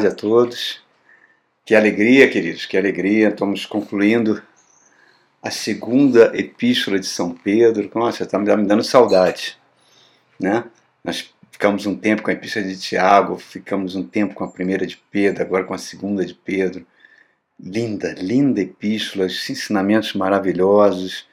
[0.00, 0.80] tarde a todos.
[1.64, 3.28] Que alegria, queridos, que alegria.
[3.28, 4.42] Estamos concluindo
[5.42, 7.90] a segunda epístola de São Pedro.
[7.94, 9.58] Nossa, está me dando saudade.
[10.38, 10.64] Né?
[11.04, 14.86] Nós ficamos um tempo com a epístola de Tiago, ficamos um tempo com a primeira
[14.86, 16.86] de Pedro, agora com a segunda de Pedro.
[17.58, 21.26] Linda, linda epístola, ensinamentos maravilhosos.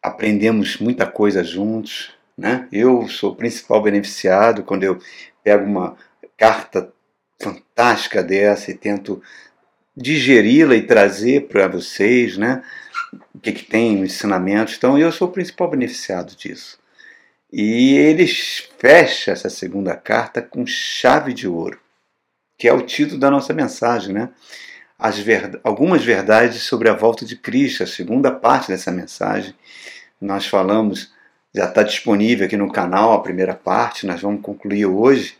[0.00, 2.12] Aprendemos muita coisa juntos.
[2.38, 2.68] Né?
[2.70, 5.00] Eu sou o principal beneficiado quando eu
[5.42, 5.96] pego uma
[6.38, 6.92] carta
[7.40, 9.22] fantástica dessa e tento
[9.96, 12.62] digeri-la e trazer para vocês, né?
[13.34, 14.72] O que, que tem no ensinamento.
[14.76, 16.78] Então, eu sou o principal beneficiado disso.
[17.52, 21.80] E ele fecha essa segunda carta com chave de ouro,
[22.56, 24.28] que é o título da nossa mensagem, né?
[24.96, 25.58] As ver...
[25.64, 29.54] Algumas verdades sobre a volta de Cristo, a segunda parte dessa mensagem.
[30.20, 31.12] Nós falamos,
[31.52, 35.36] já está disponível aqui no canal a primeira parte, nós vamos concluir hoje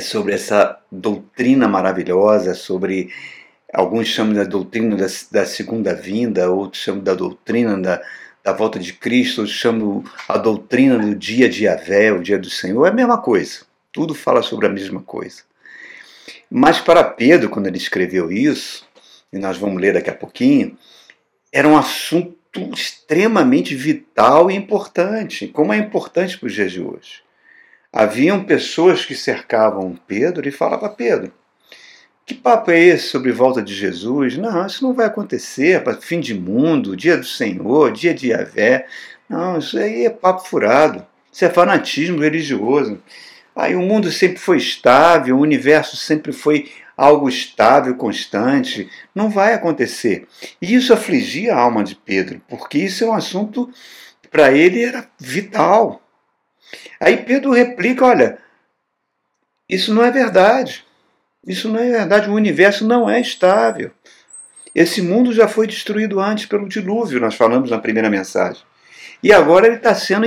[0.00, 3.10] sobre essa doutrina maravilhosa, sobre
[3.72, 8.00] alguns chamam da doutrina da, da segunda vinda, outros chamam da doutrina da,
[8.42, 12.50] da volta de Cristo, outros chamam a doutrina do dia de Yahvé, o dia do
[12.50, 13.62] Senhor, é a mesma coisa.
[13.92, 15.42] Tudo fala sobre a mesma coisa.
[16.50, 18.86] Mas para Pedro, quando ele escreveu isso,
[19.32, 20.78] e nós vamos ler daqui a pouquinho,
[21.52, 22.36] era um assunto
[22.72, 27.22] extremamente vital e importante, como é importante para os dias de hoje.
[27.96, 31.32] Haviam pessoas que cercavam Pedro e falavam: Pedro,
[32.26, 34.36] que papo é esse sobre volta de Jesus?
[34.36, 38.88] Não, isso não vai acontecer, fim de mundo, dia do Senhor, dia de Yahvé.
[39.28, 41.06] Não, isso aí é papo furado.
[41.32, 43.00] Isso é fanatismo religioso.
[43.54, 48.90] Aí o mundo sempre foi estável, o universo sempre foi algo estável, constante.
[49.14, 50.26] Não vai acontecer.
[50.60, 53.70] E isso afligia a alma de Pedro, porque isso é um assunto
[54.32, 56.03] para ele era vital.
[57.00, 58.38] Aí Pedro replica: olha,
[59.68, 60.84] isso não é verdade.
[61.46, 62.30] Isso não é verdade.
[62.30, 63.90] O universo não é estável.
[64.74, 68.62] Esse mundo já foi destruído antes pelo dilúvio, nós falamos na primeira mensagem.
[69.22, 70.26] E agora ele está sendo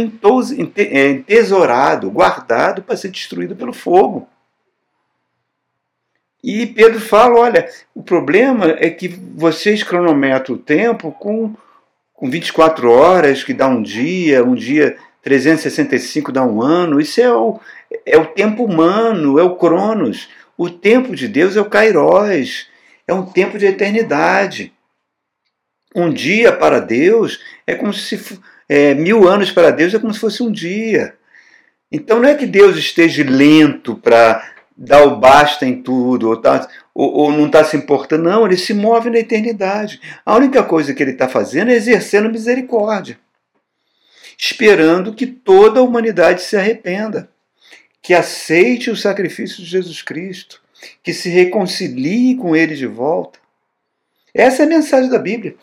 [0.75, 4.27] é, entesourado, guardado para ser destruído pelo fogo.
[6.43, 11.53] E Pedro fala: olha, o problema é que vocês cronometram o tempo com,
[12.13, 14.97] com 24 horas, que dá um dia, um dia
[15.27, 17.59] 365 dá um ano, isso é o,
[18.05, 20.29] é o tempo humano, é o Cronos.
[20.57, 22.67] O tempo de Deus é o Kairos,
[23.05, 24.71] é um tempo de eternidade.
[25.93, 28.39] Um dia para Deus é como se
[28.69, 31.13] é, mil anos para Deus é como se fosse um dia.
[31.91, 36.69] Então não é que Deus esteja lento para dar o basta em tudo, ou, tá,
[36.95, 39.99] ou, ou não está se importando, não, ele se move na eternidade.
[40.25, 43.19] A única coisa que ele está fazendo é exercendo misericórdia
[44.37, 47.29] esperando que toda a humanidade se arrependa,
[48.01, 50.61] que aceite o sacrifício de Jesus Cristo,
[51.01, 53.39] que se reconcilie com ele de volta.
[54.33, 55.55] Essa é a mensagem da Bíblia.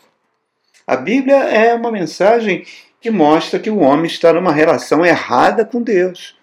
[0.86, 2.66] A Bíblia é uma mensagem
[3.00, 6.36] que mostra que o homem está numa relação errada com Deus.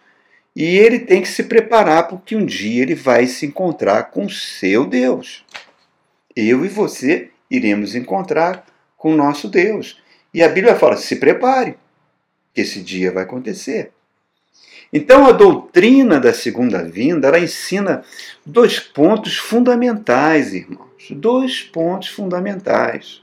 [0.55, 4.85] E ele tem que se preparar porque um dia ele vai se encontrar com seu
[4.85, 5.45] Deus.
[6.35, 8.65] Eu e você iremos encontrar
[8.97, 10.01] com o nosso Deus.
[10.33, 11.75] E a Bíblia fala: se prepare
[12.53, 13.91] que esse dia vai acontecer.
[14.93, 18.03] Então a doutrina da segunda vinda, ela ensina
[18.45, 20.89] dois pontos fundamentais, irmãos.
[21.09, 23.21] Dois pontos fundamentais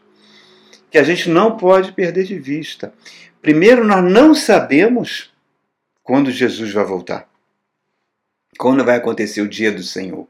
[0.90, 2.92] que a gente não pode perder de vista.
[3.42, 5.30] Primeiro, nós não sabemos
[6.02, 7.28] quando Jesus vai voltar.
[8.58, 10.26] Quando vai acontecer o dia do Senhor.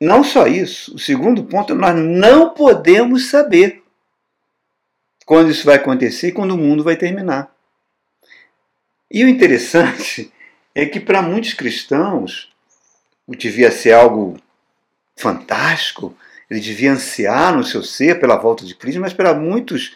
[0.00, 3.82] Não só isso, o segundo ponto, nós não podemos saber
[5.24, 7.52] quando isso vai acontecer e quando o mundo vai terminar.
[9.10, 10.32] E o interessante
[10.74, 12.50] é que para muitos cristãos
[13.26, 14.38] o devia ser algo
[15.16, 16.16] fantástico,
[16.50, 19.94] ele devia ansiar no seu ser pela volta de Cristo, mas para muitos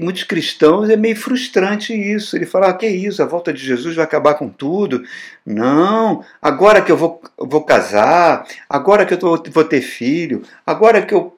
[0.00, 2.36] muitos cristãos é meio frustrante isso.
[2.36, 5.02] Ele fala: ah, que isso, a volta de Jesus vai acabar com tudo.
[5.44, 11.02] Não, agora que eu vou, vou casar, agora que eu tô, vou ter filho, agora
[11.02, 11.36] que eu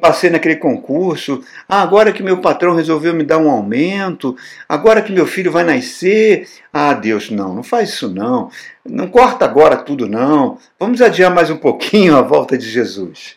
[0.00, 4.36] passei naquele concurso, ah, agora que meu patrão resolveu me dar um aumento,
[4.68, 6.48] agora que meu filho vai nascer.
[6.72, 8.50] Ah, Deus, não, não faz isso não.
[8.84, 10.58] Não corta agora tudo, não.
[10.78, 13.36] Vamos adiar mais um pouquinho a volta de Jesus.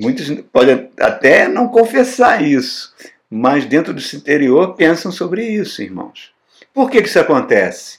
[0.00, 2.94] Muitos podem até não confessar isso,
[3.30, 6.32] mas dentro do interior pensam sobre isso, irmãos.
[6.72, 7.98] Por que, que isso acontece?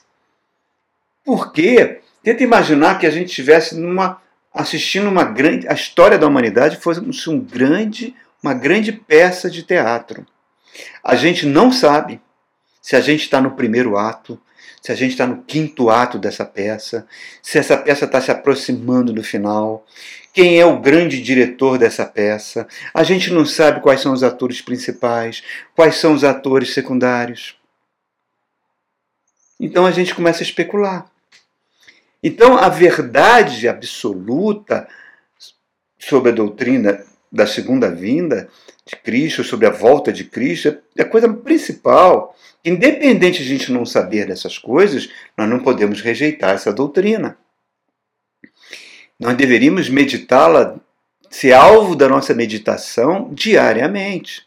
[1.24, 4.20] Porque tenta imaginar que a gente estivesse numa
[4.52, 7.00] assistindo uma grande a história da humanidade fosse
[7.30, 10.26] um grande uma grande peça de teatro.
[11.04, 12.20] A gente não sabe
[12.80, 14.40] se a gente está no primeiro ato,
[14.82, 17.06] se a gente está no quinto ato dessa peça,
[17.40, 19.86] se essa peça está se aproximando do final,
[20.32, 22.66] quem é o grande diretor dessa peça.
[22.92, 25.44] A gente não sabe quais são os atores principais,
[25.76, 27.56] quais são os atores secundários.
[29.60, 31.08] Então a gente começa a especular.
[32.20, 34.88] Então a verdade absoluta
[35.96, 38.48] sobre a doutrina da segunda vinda
[38.84, 42.36] de Cristo, sobre a volta de Cristo, é a coisa principal.
[42.64, 47.38] Independente de a gente não saber dessas coisas, nós não podemos rejeitar essa doutrina.
[49.18, 50.78] Nós deveríamos meditá-la,
[51.30, 54.46] ser alvo da nossa meditação diariamente.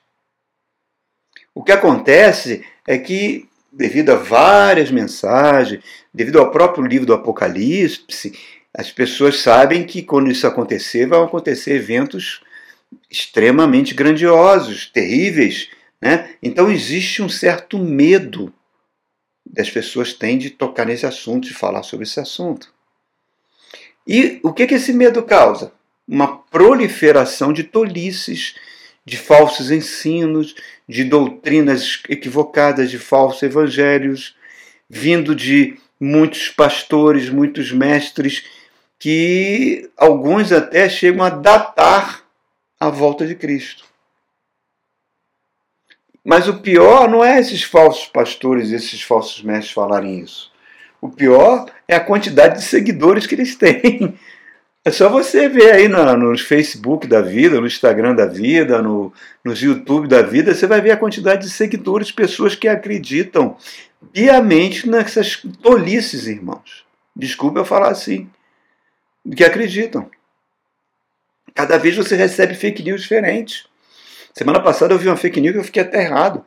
[1.53, 5.81] O que acontece é que, devido a várias mensagens,
[6.13, 8.37] devido ao próprio livro do Apocalipse,
[8.73, 12.41] as pessoas sabem que quando isso acontecer, vão acontecer eventos
[13.15, 15.69] extremamente grandiosos, terríveis.
[16.01, 16.31] Né?
[16.43, 18.53] Então existe um certo medo
[19.45, 22.73] das pessoas têm de tocar nesse assunto, de falar sobre esse assunto.
[24.05, 25.71] E o que, que esse medo causa?
[26.07, 28.55] Uma proliferação de tolices,
[29.05, 30.55] de falsos ensinos,
[30.87, 34.35] de doutrinas equivocadas, de falsos evangelhos,
[34.89, 38.43] vindo de muitos pastores, muitos mestres,
[38.99, 42.24] que alguns até chegam a datar
[42.85, 43.83] a volta de Cristo.
[46.23, 50.51] Mas o pior não é esses falsos pastores, esses falsos mestres falarem isso.
[50.99, 54.17] O pior é a quantidade de seguidores que eles têm.
[54.83, 59.11] É só você ver aí no, no Facebook da vida, no Instagram da vida, no,
[59.43, 63.57] nos YouTube da vida, você vai ver a quantidade de seguidores, pessoas que acreditam
[64.13, 66.85] piamente nessas tolices, irmãos.
[67.15, 68.29] Desculpa eu falar assim.
[69.35, 70.09] Que acreditam.
[71.55, 73.63] Cada vez você recebe fake news diferentes.
[74.33, 76.43] Semana passada eu vi uma fake news e eu fiquei aterrado.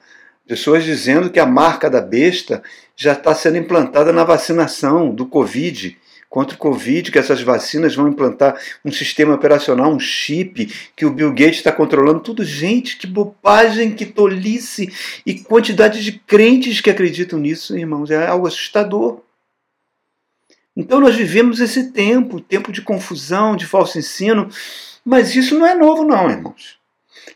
[0.47, 2.63] Pessoas dizendo que a marca da besta
[2.95, 5.97] já está sendo implantada na vacinação do Covid,
[6.29, 11.11] contra o Covid, que essas vacinas vão implantar um sistema operacional, um chip, que o
[11.11, 12.45] Bill Gates está controlando tudo.
[12.45, 14.93] Gente, que bobagem, que tolice
[15.25, 19.23] e quantidade de crentes que acreditam nisso, irmãos, é algo assustador.
[20.77, 24.49] Então nós vivemos esse tempo, tempo de confusão, de falso ensino,
[25.09, 26.79] mas isso não é novo, não, irmãos.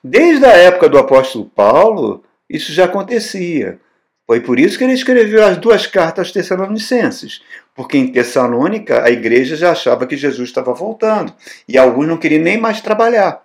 [0.05, 3.81] Desde a época do apóstolo Paulo, isso já acontecia.
[4.27, 7.41] Foi por isso que ele escreveu as duas cartas aos Tessalonicenses,
[7.75, 11.35] porque em Tessalônica a igreja já achava que Jesus estava voltando
[11.67, 13.43] e alguns não queriam nem mais trabalhar.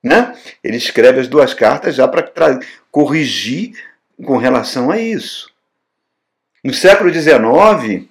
[0.00, 0.32] Né?
[0.62, 2.30] Ele escreve as duas cartas já para
[2.92, 3.72] corrigir
[4.24, 5.50] com relação a isso.
[6.62, 8.06] No século XIX,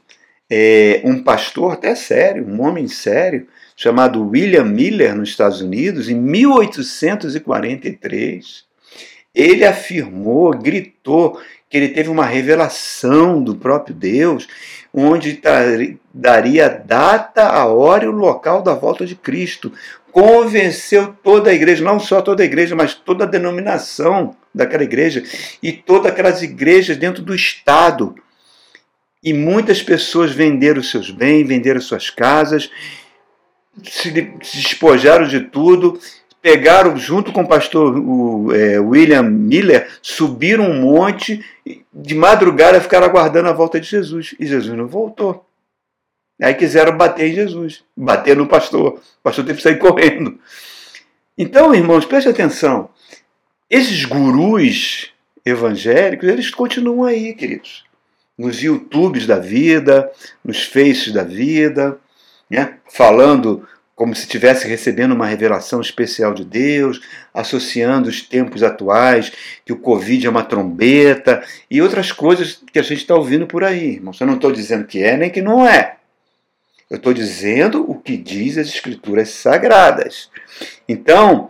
[0.51, 6.15] é, um pastor até sério, um homem sério, chamado William Miller, nos Estados Unidos, em
[6.15, 8.65] 1843,
[9.33, 14.47] ele afirmou, gritou que ele teve uma revelação do próprio Deus,
[14.93, 15.41] onde
[16.13, 19.73] daria data, a hora e o local da volta de Cristo.
[20.09, 25.21] Convenceu toda a igreja, não só toda a igreja, mas toda a denominação daquela igreja
[25.61, 28.15] e todas aquelas igrejas dentro do Estado.
[29.21, 32.71] E muitas pessoas venderam seus bens, venderam suas casas
[33.83, 35.99] se despojaram de tudo,
[36.41, 41.43] pegaram junto com o pastor o, é, William Miller, subiram um monte,
[41.93, 44.35] de madrugada ficaram aguardando a volta de Jesus.
[44.39, 45.45] E Jesus não voltou.
[46.41, 48.95] Aí quiseram bater em Jesus, bater no pastor.
[48.95, 50.37] O pastor teve que sair correndo.
[51.37, 52.89] Então, irmãos, preste atenção.
[53.69, 55.11] Esses gurus
[55.45, 57.83] evangélicos, eles continuam aí, queridos.
[58.37, 60.11] Nos YouTubes da vida,
[60.43, 61.97] nos Faces da vida,
[62.49, 62.77] né?
[62.87, 66.99] falando como se estivesse recebendo uma revelação especial de Deus,
[67.33, 69.31] associando os tempos atuais,
[69.65, 73.63] que o Covid é uma trombeta e outras coisas que a gente está ouvindo por
[73.63, 74.13] aí, irmão.
[74.19, 75.95] Eu não estou dizendo que é nem que não é.
[76.89, 80.29] Eu estou dizendo o que diz as Escrituras Sagradas.
[80.87, 81.49] Então,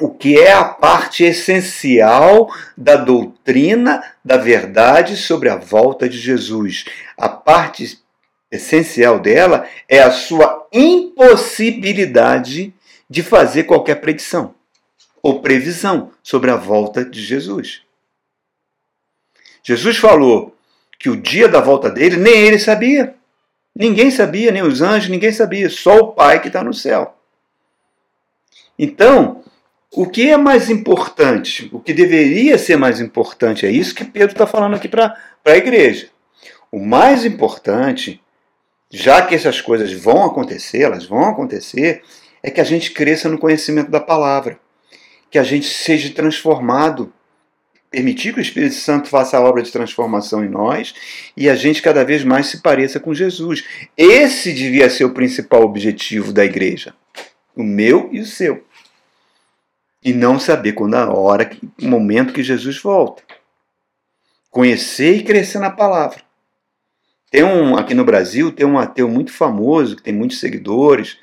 [0.00, 6.84] o que é a parte essencial da doutrina da verdade sobre a volta de Jesus?
[7.16, 7.98] A parte
[8.50, 12.74] essencial dela é a sua impossibilidade
[13.08, 14.54] de fazer qualquer predição
[15.22, 17.82] ou previsão sobre a volta de Jesus.
[19.62, 20.56] Jesus falou
[20.98, 23.14] que o dia da volta dele nem ele sabia.
[23.74, 27.16] Ninguém sabia, nem os anjos, ninguém sabia, só o Pai que está no céu.
[28.78, 29.42] Então,
[29.92, 34.32] o que é mais importante, o que deveria ser mais importante, é isso que Pedro
[34.32, 36.08] está falando aqui para a igreja.
[36.70, 38.20] O mais importante
[38.90, 42.02] já que essas coisas vão acontecer, elas vão acontecer,
[42.42, 44.58] é que a gente cresça no conhecimento da palavra,
[45.30, 47.12] que a gente seja transformado
[47.90, 50.94] permitir que o Espírito Santo faça a obra de transformação em nós
[51.36, 53.64] e a gente cada vez mais se pareça com Jesus.
[53.96, 56.94] Esse devia ser o principal objetivo da igreja,
[57.56, 58.64] o meu e o seu.
[60.04, 63.22] E não saber quando a hora, o momento que Jesus volta.
[64.50, 66.27] Conhecer e crescer na palavra.
[67.30, 71.18] Tem um aqui no Brasil tem um ateu muito famoso que tem muitos seguidores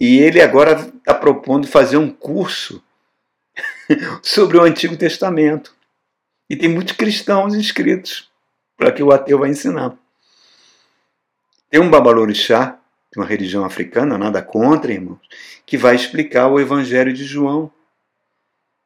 [0.00, 2.82] e ele agora está propondo fazer um curso
[4.22, 5.74] sobre o Antigo Testamento.
[6.50, 8.30] E tem muitos cristãos inscritos
[8.76, 9.96] para que o ateu vai ensinar.
[11.68, 12.78] Tem um babalorixá,
[13.12, 15.20] de uma religião africana, nada contra, irmãos,
[15.66, 17.70] que vai explicar o Evangelho de João.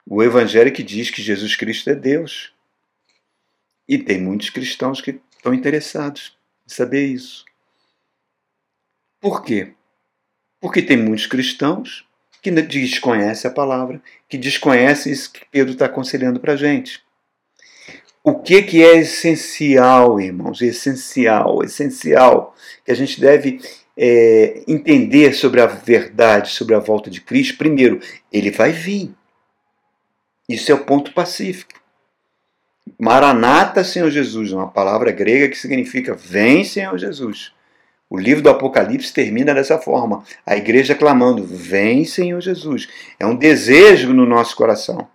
[0.06, 2.52] O Evangelho que diz que Jesus Cristo é Deus.
[3.88, 6.36] E tem muitos cristãos que estão interessados
[6.72, 7.44] saber isso.
[9.20, 9.72] Por quê?
[10.60, 12.06] Porque tem muitos cristãos
[12.42, 17.02] que desconhecem a palavra, que desconhecem isso que Pedro está aconselhando para a gente.
[18.24, 20.62] O que, que é essencial, irmãos?
[20.62, 23.60] Essencial, essencial, que a gente deve
[23.96, 27.58] é, entender sobre a verdade, sobre a volta de Cristo.
[27.58, 28.00] Primeiro,
[28.32, 29.12] ele vai vir.
[30.48, 31.81] Isso é o ponto pacífico.
[32.98, 37.52] Maranata, Senhor Jesus, uma palavra grega que significa vem, Senhor Jesus.
[38.08, 42.88] O livro do Apocalipse termina dessa forma: a igreja clamando, vem, Senhor Jesus.
[43.18, 45.08] É um desejo no nosso coração.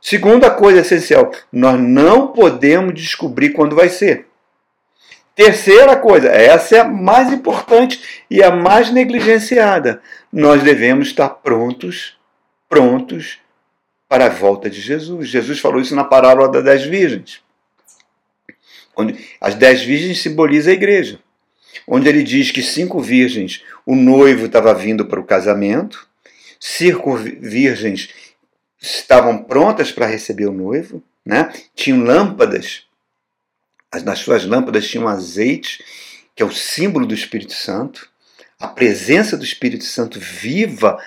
[0.00, 4.26] Segunda coisa essencial, nós não podemos descobrir quando vai ser.
[5.34, 10.02] Terceira coisa, essa é a mais importante e a mais negligenciada.
[10.32, 12.18] Nós devemos estar prontos,
[12.68, 13.38] prontos
[14.10, 15.28] para a volta de Jesus.
[15.28, 17.40] Jesus falou isso na parábola das dez virgens.
[18.96, 21.20] Onde as dez virgens simbolizam a igreja.
[21.86, 26.08] Onde ele diz que cinco virgens, o noivo estava vindo para o casamento,
[26.58, 28.10] cinco virgens
[28.82, 31.52] estavam prontas para receber o noivo, né?
[31.76, 32.82] tinham lâmpadas,
[34.04, 35.84] nas suas lâmpadas tinham azeite,
[36.34, 38.10] que é o símbolo do Espírito Santo,
[38.58, 40.98] a presença do Espírito Santo viva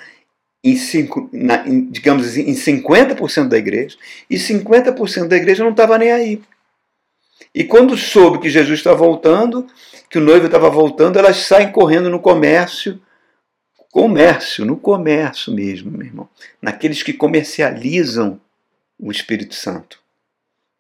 [0.64, 3.98] em, cinco, na, em digamos assim, em 50% da igreja,
[4.30, 6.42] e 50% da igreja não estava nem aí.
[7.54, 9.68] E quando soube que Jesus está voltando,
[10.10, 13.00] que o noivo estava voltando, elas saem correndo no comércio
[13.94, 16.28] comércio, no comércio mesmo, meu irmão,
[16.60, 18.42] naqueles que comercializam
[19.00, 20.00] o Espírito Santo.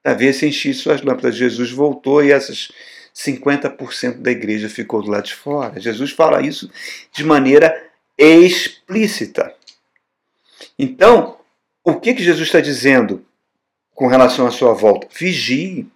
[0.01, 1.35] Para ver se enchi suas lâmpadas.
[1.35, 2.71] Jesus voltou e essas
[3.15, 5.79] 50% da igreja ficou do lado de fora.
[5.79, 6.71] Jesus fala isso
[7.11, 7.71] de maneira
[8.17, 9.52] explícita.
[10.77, 11.37] Então,
[11.83, 13.25] o que, que Jesus está dizendo
[13.93, 15.07] com relação à sua volta?
[15.11, 15.87] Vigie.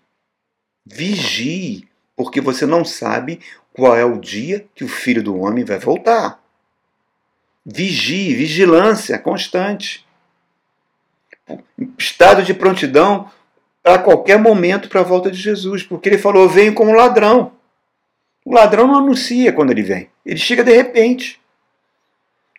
[0.86, 3.39] Vigie, porque você não sabe
[3.74, 6.41] qual é o dia que o filho do homem vai voltar.
[7.65, 10.05] Vigie, vigilância constante.
[11.98, 13.29] Estado de prontidão
[13.84, 17.53] para qualquer momento para a volta de Jesus, porque ele falou: venho como ladrão.
[18.46, 21.39] O ladrão não anuncia quando ele vem, ele chega de repente.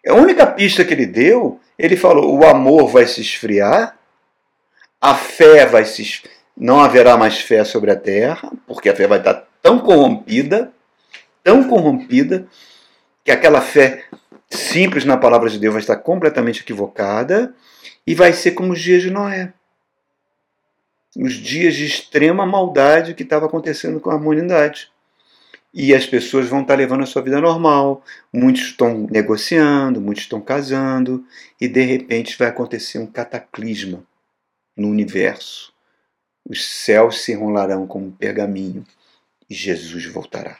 [0.06, 3.96] A única pista que ele deu, ele falou: o amor vai se esfriar,
[5.00, 6.22] a fé vai se.
[6.56, 10.72] Não haverá mais fé sobre a terra, porque a fé vai estar tão corrompida,
[11.44, 12.48] tão corrompida,
[13.24, 14.06] que aquela fé
[14.50, 17.54] simples na palavra de Deus vai estar completamente equivocada
[18.04, 19.52] e vai ser como os dias de Noé.
[21.16, 24.90] Os dias de extrema maldade que estava acontecendo com a humanidade.
[25.72, 30.40] E as pessoas vão estar levando a sua vida normal, muitos estão negociando, muitos estão
[30.40, 31.24] casando,
[31.60, 34.02] e de repente vai acontecer um cataclisma
[34.76, 35.72] no universo.
[36.48, 38.84] Os céus se enrolarão como um pergaminho
[39.48, 40.58] e Jesus voltará.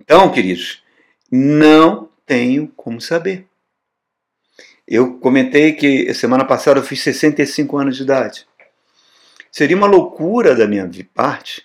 [0.00, 0.82] Então, queridos,
[1.30, 3.46] não tenho como saber.
[4.86, 8.46] Eu comentei que semana passada eu fiz 65 anos de idade.
[9.52, 11.64] Seria uma loucura da minha parte,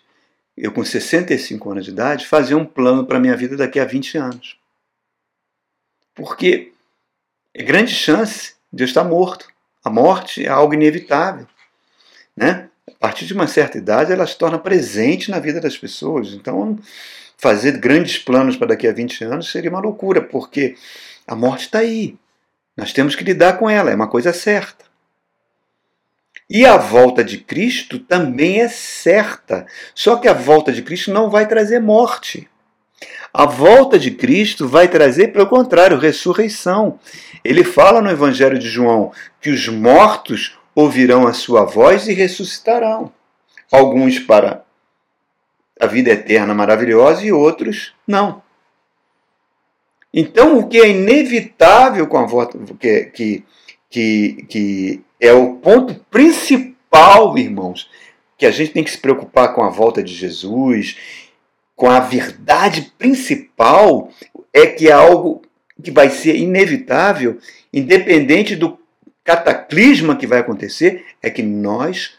[0.57, 3.85] eu com 65 anos de idade, fazer um plano para a minha vida daqui a
[3.85, 4.57] 20 anos.
[6.13, 6.71] Porque
[7.53, 9.47] é grande chance de eu estar morto.
[9.83, 11.45] A morte é algo inevitável.
[12.35, 12.69] Né?
[12.87, 16.33] A partir de uma certa idade, ela se torna presente na vida das pessoas.
[16.33, 16.79] Então,
[17.37, 20.75] fazer grandes planos para daqui a 20 anos seria uma loucura, porque
[21.27, 22.17] a morte está aí.
[22.77, 24.84] Nós temos que lidar com ela, é uma coisa certa.
[26.49, 29.65] E a volta de Cristo também é certa.
[29.93, 32.47] Só que a volta de Cristo não vai trazer morte.
[33.33, 36.99] A volta de Cristo vai trazer, pelo contrário, ressurreição.
[37.43, 39.11] Ele fala no Evangelho de João
[39.41, 43.11] que os mortos ouvirão a sua voz e ressuscitarão.
[43.71, 44.63] Alguns para
[45.79, 48.41] a vida eterna maravilhosa e outros não.
[50.13, 53.43] Então, o que é inevitável com a volta, que, que,
[53.95, 57.89] que, que é o ponto principal, irmãos,
[58.37, 60.97] que a gente tem que se preocupar com a volta de Jesus,
[61.77, 64.11] com a verdade principal,
[64.51, 65.43] é que é algo
[65.81, 67.39] que vai ser inevitável,
[67.71, 68.77] independente do
[69.23, 72.17] cataclisma que vai acontecer, é que nós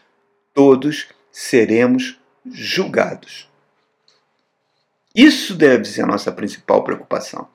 [0.55, 3.47] todos seremos julgados.
[5.13, 7.47] Isso deve ser a nossa principal preocupação.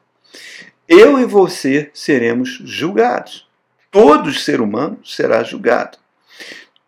[0.86, 3.50] Eu e você seremos julgados.
[3.92, 5.98] Todo ser humano será julgado.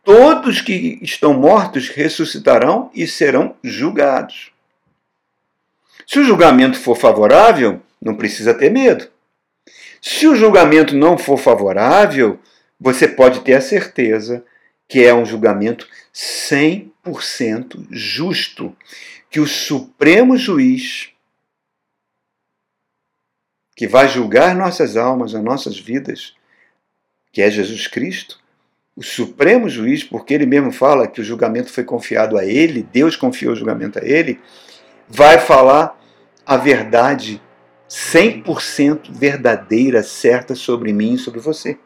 [0.03, 4.53] Todos que estão mortos ressuscitarão e serão julgados.
[6.07, 9.07] Se o julgamento for favorável, não precisa ter medo.
[10.01, 12.41] Se o julgamento não for favorável,
[12.81, 14.43] você pode ter a certeza
[14.89, 18.75] que é um julgamento 100% justo,
[19.31, 21.11] que o Supremo Juiz,
[23.77, 26.35] que vai julgar nossas almas, as nossas vidas,
[27.35, 28.39] que é Jesus Cristo,
[28.97, 33.17] o Supremo Juiz, porque ele mesmo fala que o julgamento foi confiado a ele, Deus
[33.17, 34.41] confiou o julgamento a ele,
[35.09, 36.01] vai falar
[36.47, 37.43] a verdade
[37.91, 41.77] 100% verdadeira, certa sobre mim e sobre você.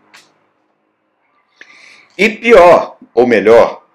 [2.19, 3.87] E pior, ou melhor,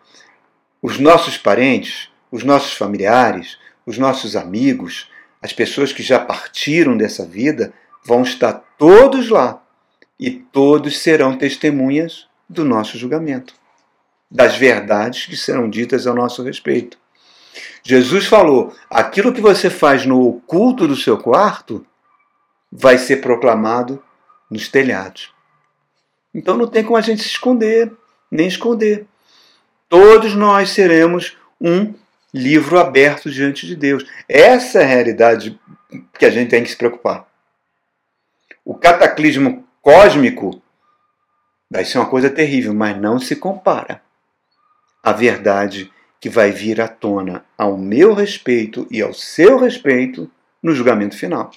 [0.81, 5.07] os nossos parentes, os nossos familiares, os nossos amigos,
[5.39, 7.72] as pessoas que já partiram dessa vida,
[8.03, 9.62] vão estar todos lá
[10.24, 13.53] e todos serão testemunhas do nosso julgamento,
[14.32, 16.98] das verdades que serão ditas a nosso respeito.
[17.84, 21.86] Jesus falou: aquilo que você faz no oculto do seu quarto
[22.72, 24.01] vai ser proclamado
[24.50, 25.34] nos telhados.
[26.34, 27.92] Então não tem como a gente se esconder,
[28.32, 29.06] nem esconder.
[29.89, 31.94] Todos nós seremos um
[32.34, 34.06] livro aberto diante de Deus.
[34.30, 35.60] Essa é a realidade
[36.18, 37.27] que a gente tem que se preocupar.
[38.63, 40.59] O cataclismo cósmico
[41.69, 44.01] vai ser uma coisa terrível, mas não se compara
[45.03, 50.74] à verdade que vai vir à tona ao meu respeito e ao seu respeito no
[50.74, 51.51] julgamento final.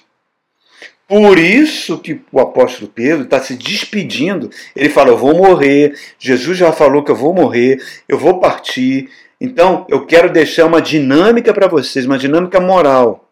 [1.07, 4.49] Por isso que o apóstolo Pedro está se despedindo.
[4.75, 5.97] Ele fala: Eu vou morrer.
[6.19, 9.09] Jesus já falou que eu vou morrer, eu vou partir.
[9.39, 13.29] Então, eu quero deixar uma dinâmica para vocês, uma dinâmica moral.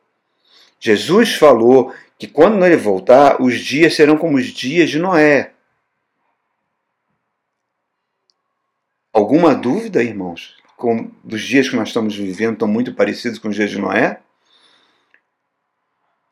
[0.80, 5.54] Jesus falou que quando ele voltar, os dias serão como os dias de Noé.
[9.12, 10.56] Alguma dúvida, irmãos?
[10.78, 14.20] Com, dos dias que nós estamos vivendo estão muito parecidos com os dias de Noé?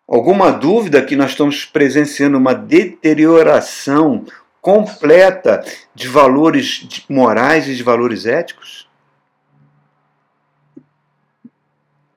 [0.08, 4.26] Alguma dúvida que nós estamos presenciando uma deterioração
[4.62, 5.64] completa
[5.96, 8.90] de valores morais e de valores éticos?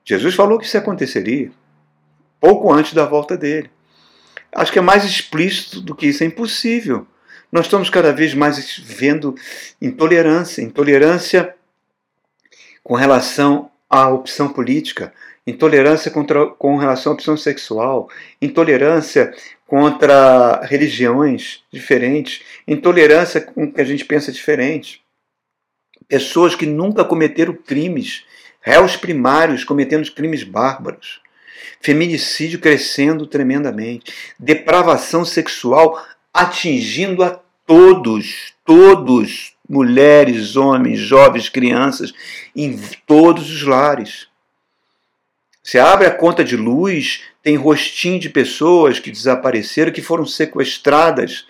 [0.05, 1.51] Jesus falou que isso aconteceria
[2.47, 3.69] pouco antes da volta dele.
[4.55, 7.05] Acho que é mais explícito do que isso, é impossível.
[7.51, 9.35] Nós estamos cada vez mais vendo
[9.81, 11.53] intolerância, intolerância
[12.81, 15.13] com relação à opção política,
[15.45, 18.09] intolerância contra, com relação à opção sexual,
[18.41, 25.01] intolerância contra religiões diferentes, intolerância com o que a gente pensa diferente.
[26.07, 28.23] Pessoas que nunca cometeram crimes,
[28.61, 31.26] réus primários cometendo crimes bárbaros,
[31.81, 42.13] feminicídio crescendo tremendamente, depravação sexual atingindo a todos, todos, mulheres, homens, jovens, crianças,
[42.55, 44.27] em todos os lares.
[45.61, 51.45] Você abre a conta de luz, tem rostinho de pessoas que desapareceram, que foram sequestradas,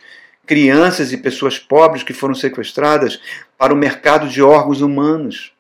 [0.46, 3.20] crianças e pessoas pobres que foram sequestradas
[3.58, 5.52] para o mercado de órgãos humanos.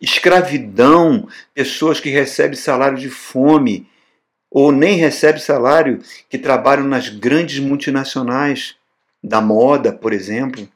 [0.00, 3.86] Escravidão, pessoas que recebem salário de fome
[4.50, 8.76] ou nem recebem salário, que trabalham nas grandes multinacionais
[9.22, 10.68] da moda, por exemplo.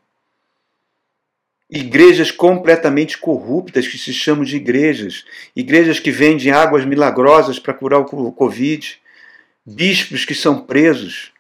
[1.71, 5.25] Igrejas completamente corruptas que se chamam de igrejas,
[5.57, 9.01] igrejas que vendem águas milagrosas para curar o Covid,
[9.65, 11.33] bispos que são presos,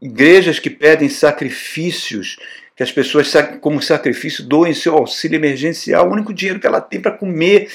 [0.00, 2.38] igrejas que pedem sacrifícios,
[2.76, 7.00] que as pessoas, como sacrifício, doem seu auxílio emergencial, o único dinheiro que ela tem
[7.00, 7.70] para comer,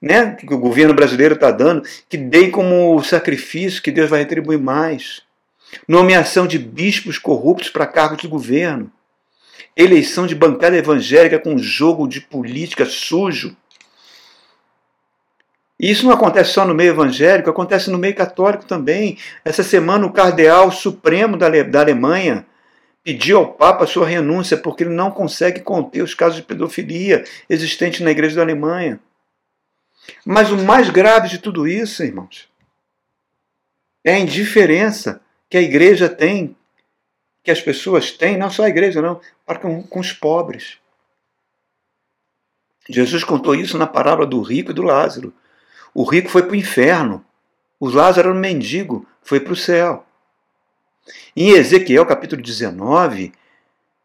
[0.00, 4.58] né, que o governo brasileiro está dando, que deem como sacrifício, que Deus vai retribuir
[4.58, 5.22] mais.
[5.86, 8.90] Nomeação de bispos corruptos para cargos de governo
[9.76, 13.54] eleição de bancada evangélica com jogo de política sujo.
[15.78, 19.18] E isso não acontece só no meio evangélico, acontece no meio católico também.
[19.44, 22.46] Essa semana, o cardeal supremo da, da Alemanha
[23.06, 28.00] pediu ao Papa sua renúncia porque ele não consegue conter os casos de pedofilia existentes
[28.00, 28.98] na igreja da Alemanha.
[30.24, 32.48] Mas o mais grave de tudo isso, irmãos,
[34.02, 36.56] é a indiferença que a igreja tem
[37.44, 40.78] que as pessoas têm, não só a igreja, não, para com, com os pobres.
[42.88, 45.32] Jesus contou isso na parábola do rico e do Lázaro.
[45.94, 47.24] O rico foi para o inferno,
[47.78, 50.05] o Lázaro era um mendigo, foi para o céu.
[51.36, 53.32] Em Ezequiel capítulo 19,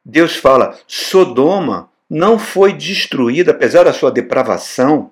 [0.03, 5.11] Deus fala: Sodoma não foi destruída, apesar da sua depravação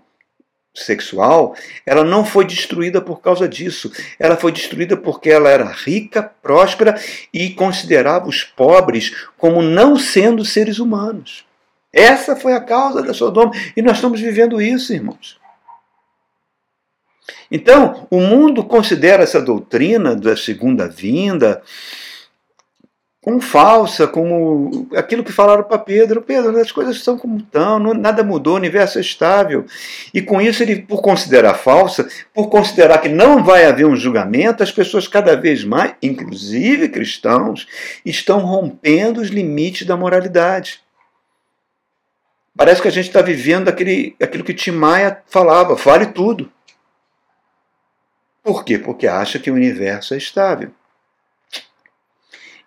[0.73, 3.91] sexual, ela não foi destruída por causa disso.
[4.19, 6.99] Ela foi destruída porque ela era rica, próspera
[7.33, 11.45] e considerava os pobres como não sendo seres humanos.
[11.91, 15.39] Essa foi a causa da Sodoma e nós estamos vivendo isso, irmãos.
[17.51, 21.61] Então, o mundo considera essa doutrina da segunda vinda
[23.21, 26.21] como falsa, como aquilo que falaram para Pedro.
[26.21, 29.65] Pedro, as coisas estão como estão, nada mudou, o universo é estável.
[30.13, 34.63] E com isso, ele, por considerar falsa, por considerar que não vai haver um julgamento,
[34.63, 37.67] as pessoas cada vez mais, inclusive cristãos,
[38.05, 40.79] estão rompendo os limites da moralidade.
[42.55, 46.51] Parece que a gente está vivendo aquele, aquilo que Tim Maia falava, fale tudo.
[48.43, 48.77] Por quê?
[48.77, 50.71] Porque acha que o universo é estável.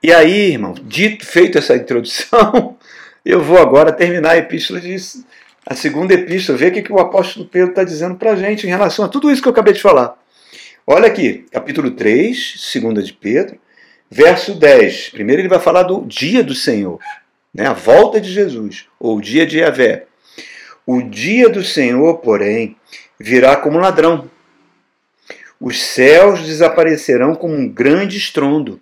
[0.03, 2.77] E aí, irmão, dito, feito essa introdução,
[3.25, 4.97] eu vou agora terminar a epístola de,
[5.65, 8.71] a segunda epístola, ver o que, o apóstolo Pedro está dizendo para a gente em
[8.71, 10.21] relação a tudo isso que eu acabei de falar.
[10.85, 13.57] Olha aqui, capítulo 3, segunda de Pedro,
[14.11, 15.11] verso 10.
[15.11, 16.99] Primeiro ele vai falar do dia do Senhor,
[17.55, 20.07] né, a volta de Jesus, ou o dia de Yahvé.
[20.85, 22.77] O dia do Senhor, porém,
[23.21, 24.29] virá como ladrão.
[25.63, 28.81] Os céus desaparecerão como um grande estrondo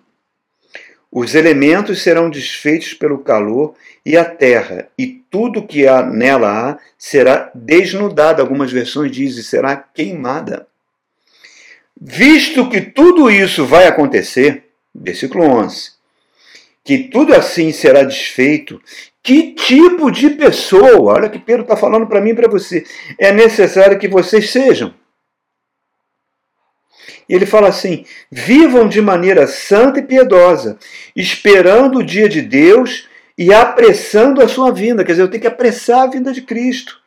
[1.11, 6.77] os elementos serão desfeitos pelo calor e a terra, e tudo que há nela há
[6.97, 8.41] será desnudado.
[8.41, 10.65] Algumas versões dizem será queimada.
[11.99, 15.91] Visto que tudo isso vai acontecer, versículo 11,
[16.83, 18.81] que tudo assim será desfeito,
[19.21, 22.85] que tipo de pessoa, olha que Pedro está falando para mim e para você,
[23.19, 24.93] é necessário que vocês sejam?
[27.31, 30.77] Ele fala assim: vivam de maneira santa e piedosa,
[31.15, 35.05] esperando o dia de Deus e apressando a sua vinda.
[35.05, 36.99] Quer dizer, eu tenho que apressar a vinda de Cristo.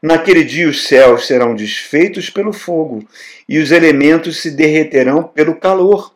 [0.00, 3.04] Naquele dia os céus serão desfeitos pelo fogo
[3.48, 6.14] e os elementos se derreterão pelo calor.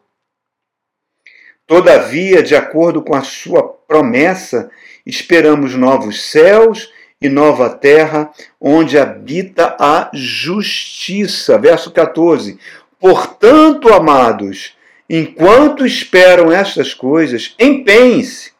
[1.66, 4.70] Todavia, de acordo com a sua promessa,
[5.04, 6.88] esperamos novos céus
[7.20, 11.58] e nova terra, onde habita a justiça.
[11.58, 12.58] Verso 14.
[12.98, 14.74] Portanto, amados,
[15.08, 18.52] enquanto esperam estas coisas, empenhem-se,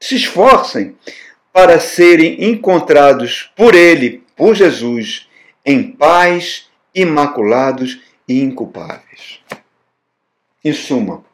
[0.00, 0.96] se esforcem
[1.52, 5.28] para serem encontrados por Ele, por Jesus,
[5.64, 9.40] em paz, imaculados e inculpáveis.
[10.64, 11.24] Em suma,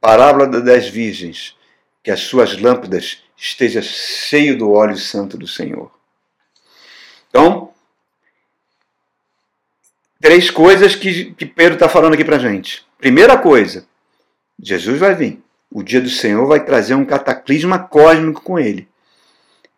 [0.00, 1.56] parábola das virgens,
[2.02, 5.90] que as suas lâmpadas estejam cheio do óleo santo do Senhor.
[7.28, 7.69] Então,
[10.20, 12.84] três coisas que, que Pedro está falando aqui para gente.
[12.98, 13.86] Primeira coisa,
[14.62, 15.42] Jesus vai vir.
[15.70, 18.88] O dia do Senhor vai trazer um cataclisma cósmico com ele.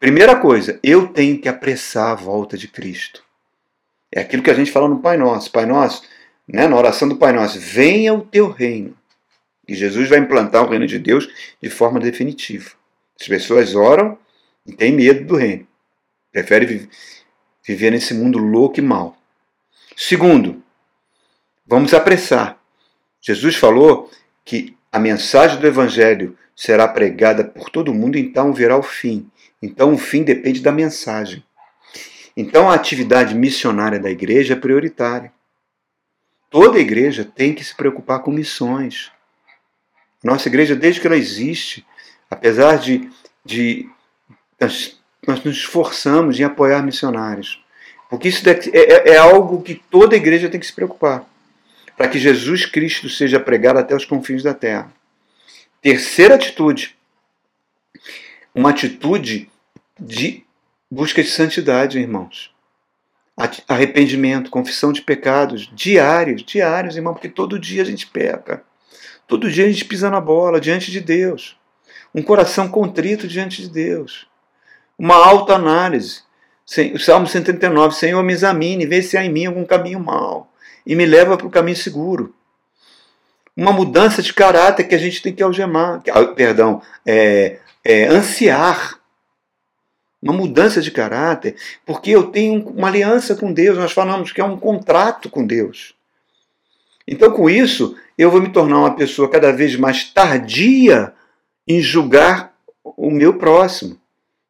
[0.01, 3.23] Primeira coisa, eu tenho que apressar a volta de Cristo.
[4.11, 5.53] É aquilo que a gente fala no Pai Nosso.
[5.53, 6.03] Pai Nosso,
[6.49, 8.97] né, na oração do Pai Nosso, venha o teu reino.
[9.69, 11.29] E Jesus vai implantar o reino de Deus
[11.63, 12.71] de forma definitiva.
[13.21, 14.19] As pessoas oram
[14.67, 15.67] e têm medo do reino.
[16.33, 16.89] Preferem
[17.65, 19.17] viver nesse mundo louco e mau.
[19.97, 20.63] Segundo,
[21.67, 22.59] vamos apressar.
[23.21, 24.11] Jesus falou
[24.45, 29.31] que a mensagem do Evangelho será pregada por todo mundo, então virá o fim.
[29.61, 31.45] Então o fim depende da mensagem.
[32.37, 35.33] Então a atividade missionária da igreja é prioritária.
[36.51, 39.11] Toda igreja tem que se preocupar com missões.
[40.23, 41.87] Nossa igreja, desde que ela existe,
[42.31, 43.11] apesar de,
[43.45, 43.89] de
[44.61, 47.62] nós, nós nos esforçamos em apoiar missionários.
[48.13, 51.25] Porque isso é, é, é algo que toda igreja tem que se preocupar.
[51.97, 54.93] Para que Jesus Cristo seja pregado até os confins da terra.
[55.81, 56.95] Terceira atitude.
[58.55, 59.49] Uma atitude
[59.99, 60.45] de
[60.91, 62.55] busca de santidade, irmãos.
[63.67, 68.63] Arrependimento, confissão de pecados diários, diários, irmão, porque todo dia a gente peca.
[69.27, 71.57] Todo dia a gente pisa na bola diante de Deus.
[72.15, 74.27] Um coração contrito diante de Deus.
[74.99, 76.31] Uma autoanálise.
[76.95, 80.53] O Salmo 139, Senhor, me examine, vê se há em mim algum caminho mau
[80.87, 82.35] e me leva para o caminho seguro.
[83.57, 88.99] Uma mudança de caráter que a gente tem que algemar, ah, perdão, é, é, ansiar.
[90.23, 94.45] Uma mudança de caráter, porque eu tenho uma aliança com Deus, nós falamos que é
[94.45, 95.97] um contrato com Deus.
[97.07, 101.13] Então, com isso, eu vou me tornar uma pessoa cada vez mais tardia
[101.67, 103.99] em julgar o meu próximo,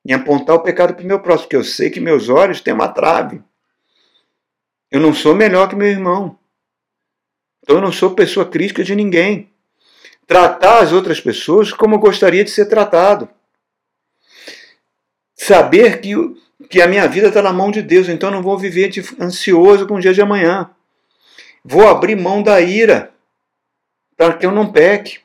[0.05, 2.75] em apontar o pecado para o meu próximo, porque eu sei que meus olhos têm
[2.75, 3.43] uma trave.
[4.91, 6.39] Eu não sou melhor que meu irmão.
[7.63, 9.51] Então, eu não sou pessoa crítica de ninguém.
[10.27, 13.29] Tratar as outras pessoas como eu gostaria de ser tratado.
[15.35, 16.13] Saber que,
[16.69, 19.87] que a minha vida está na mão de Deus, então eu não vou viver ansioso
[19.87, 20.71] com o dia de amanhã.
[21.65, 23.15] Vou abrir mão da ira
[24.17, 25.21] para que eu não peque.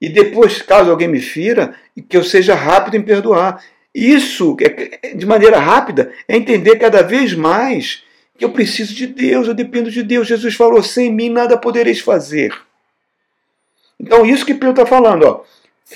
[0.00, 1.74] E depois, caso alguém me fira,
[2.08, 3.64] que eu seja rápido em perdoar.
[3.94, 8.04] Isso, é, é, de maneira rápida, é entender cada vez mais
[8.36, 10.28] que eu preciso de Deus, eu dependo de Deus.
[10.28, 12.52] Jesus falou: sem mim nada podereis fazer.
[13.98, 15.44] Então, isso que Pedro está falando, ó.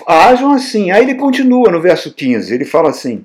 [0.06, 0.90] Ajam assim.
[0.90, 3.24] Aí ele continua no verso 15, ele fala assim: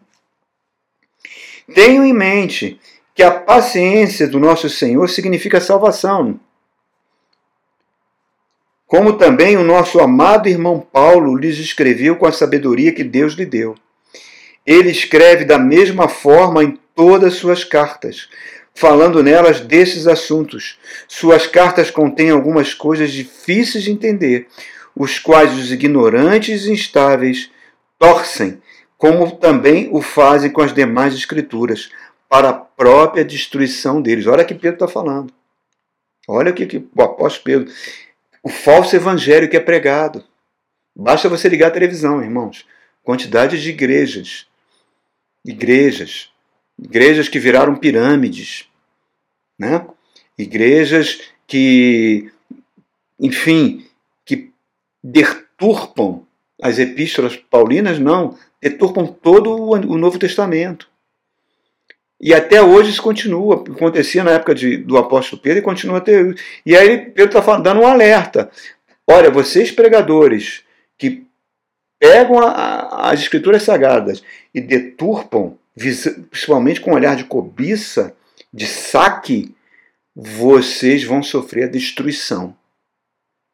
[1.74, 2.78] Tenho em mente
[3.14, 6.38] que a paciência do nosso Senhor significa salvação.
[8.96, 13.46] Como também o nosso amado irmão Paulo lhes escreveu com a sabedoria que Deus lhe
[13.46, 13.76] deu.
[14.66, 18.30] Ele escreve da mesma forma em todas suas cartas,
[18.74, 20.80] falando nelas desses assuntos.
[21.10, 24.48] Suas cartas contêm algumas coisas difíceis de entender,
[24.96, 27.52] os quais os ignorantes e instáveis
[28.00, 28.62] torcem,
[28.98, 31.90] como também o fazem com as demais escrituras,
[32.30, 34.26] para a própria destruição deles.
[34.26, 35.34] Olha o que Pedro está falando.
[36.30, 37.74] Olha o que, que o apóstolo Pedro.
[38.46, 40.24] O falso evangelho que é pregado.
[40.96, 42.64] Basta você ligar a televisão, irmãos.
[43.02, 44.46] Quantidade de igrejas.
[45.44, 46.30] Igrejas.
[46.78, 48.70] Igrejas que viraram pirâmides.
[49.58, 49.84] Né?
[50.38, 52.32] Igrejas que,
[53.20, 53.84] enfim,
[54.24, 54.52] que
[55.04, 56.28] deturpam
[56.62, 60.88] as epístolas paulinas, não, deturpam todo o Novo Testamento.
[62.20, 63.56] E até hoje isso continua.
[63.56, 66.42] Acontecia na época de, do apóstolo Pedro e continua até hoje.
[66.66, 68.50] E aí Pedro está dando um alerta.
[69.08, 70.64] Olha, vocês pregadores
[70.98, 71.28] que
[72.00, 74.24] pegam a, a, as escrituras sagradas
[74.54, 75.58] e deturpam,
[76.30, 78.16] principalmente com um olhar de cobiça,
[78.52, 79.54] de saque,
[80.16, 82.56] vocês vão sofrer a destruição.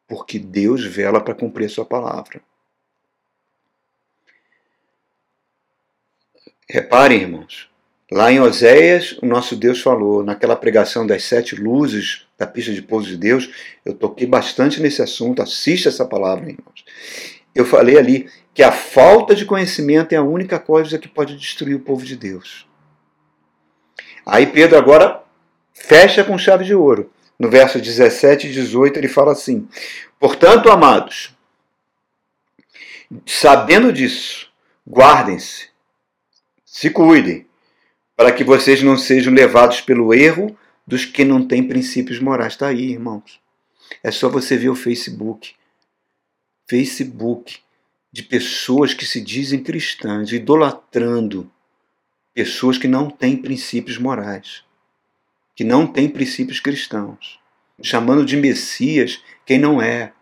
[0.06, 2.40] Porque Deus vela para cumprir a sua palavra.
[6.68, 7.71] Reparem, irmãos,
[8.12, 12.82] Lá em Oséias, o nosso Deus falou, naquela pregação das sete luzes da pista de
[12.82, 13.48] pouso de Deus,
[13.86, 16.84] eu toquei bastante nesse assunto, assista essa palavra, irmãos.
[17.54, 21.74] Eu falei ali que a falta de conhecimento é a única coisa que pode destruir
[21.74, 22.68] o povo de Deus.
[24.26, 25.22] Aí Pedro agora
[25.72, 27.10] fecha com chave de ouro.
[27.38, 29.66] No verso 17 e 18 ele fala assim:
[30.20, 31.34] Portanto, amados,
[33.24, 34.52] sabendo disso,
[34.86, 35.70] guardem-se,
[36.62, 37.46] se cuidem
[38.22, 40.56] para que vocês não sejam levados pelo erro
[40.86, 42.52] dos que não têm princípios morais.
[42.52, 43.40] Está aí, irmãos.
[44.00, 45.54] É só você ver o Facebook.
[46.70, 47.58] Facebook
[48.12, 51.50] de pessoas que se dizem cristãs, idolatrando
[52.32, 54.62] pessoas que não têm princípios morais,
[55.56, 57.40] que não têm princípios cristãos,
[57.82, 60.12] chamando de Messias quem não é.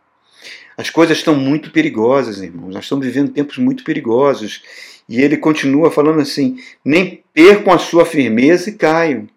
[0.74, 2.72] As coisas estão muito perigosas, irmãos.
[2.72, 4.62] Nós estamos vivendo tempos muito perigosos
[5.10, 9.28] e ele continua falando assim: nem percam a sua firmeza e caiam.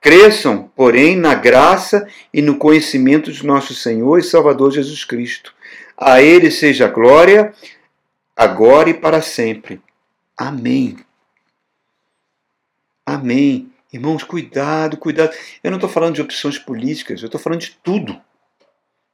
[0.00, 5.52] Cresçam, porém, na graça e no conhecimento de nosso Senhor e Salvador Jesus Cristo.
[5.96, 7.52] A Ele seja a glória,
[8.36, 9.82] agora e para sempre.
[10.36, 10.96] Amém.
[13.04, 13.72] Amém.
[13.92, 15.34] Irmãos, cuidado, cuidado.
[15.64, 18.20] Eu não estou falando de opções políticas, eu estou falando de tudo.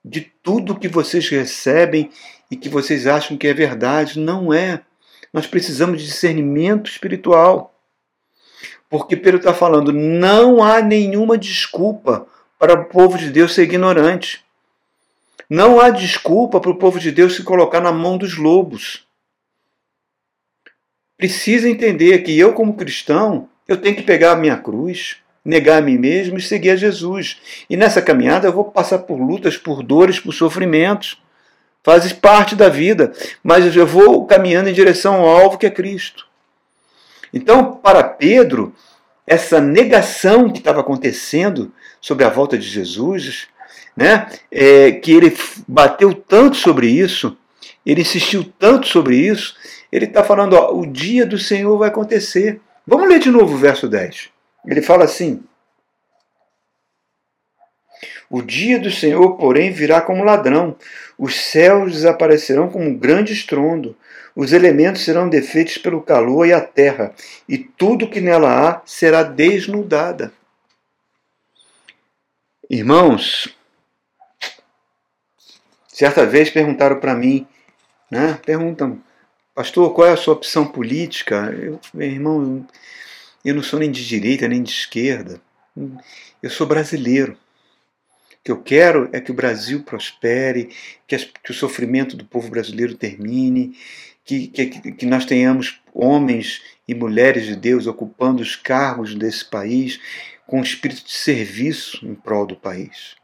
[0.05, 2.11] De tudo que vocês recebem
[2.51, 4.21] e que vocês acham que é verdade.
[4.21, 4.83] Não é.
[5.35, 7.75] Nós precisamos de discernimento espiritual.
[8.89, 12.25] Porque Pedro está falando, não há nenhuma desculpa
[12.57, 14.45] para o povo de Deus ser ignorante.
[15.51, 19.09] Não há desculpa para o povo de Deus se colocar na mão dos lobos.
[21.17, 25.85] Precisa entender que eu, como cristão, eu tenho que pegar a minha cruz, negar a
[25.85, 27.41] mim mesmo e seguir a Jesus.
[27.69, 31.21] E nessa caminhada eu vou passar por lutas, por dores, por sofrimentos
[31.85, 36.27] faz parte da vida, mas eu vou caminhando em direção ao alvo que é Cristo.
[37.33, 38.75] Então, para Pedro,
[39.27, 41.71] essa negação que estava acontecendo
[42.01, 43.49] sobre a volta de Jesus,
[43.95, 45.37] né, é, que ele
[45.69, 47.37] bateu tanto sobre isso,
[47.85, 49.55] ele insistiu tanto sobre isso,
[49.93, 52.61] ele está falando: ó, o dia do Senhor vai acontecer.
[52.87, 54.31] Vamos ler de novo o verso 10.
[54.67, 55.43] Ele fala assim:
[58.31, 60.77] o dia do Senhor, porém, virá como ladrão.
[61.19, 63.97] Os céus desaparecerão como um grande estrondo.
[64.35, 67.15] Os elementos serão defeitos pelo calor e a terra,
[67.49, 70.33] e tudo que nela há será desnudada.
[72.69, 73.55] Irmãos,
[75.87, 77.47] certa vez perguntaram para mim,
[78.11, 78.41] né?
[78.45, 79.01] Perguntam,
[79.55, 81.55] pastor, qual é a sua opção política?
[81.57, 82.67] Eu, meu irmão,
[83.45, 85.41] eu não sou nem de direita nem de esquerda.
[86.43, 87.37] Eu sou brasileiro.
[88.45, 90.69] Que eu quero é que o Brasil prospere,
[91.07, 93.77] que, as, que o sofrimento do povo brasileiro termine,
[94.25, 99.99] que, que, que nós tenhamos homens e mulheres de Deus ocupando os cargos desse país
[100.47, 103.17] com espírito de serviço em prol do país.